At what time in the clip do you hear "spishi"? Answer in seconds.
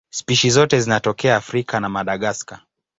0.09-0.49